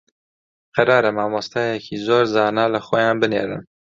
[0.75, 3.61] قەرارە مامۆستایەکی زۆر زانا لە خۆیان بنێرن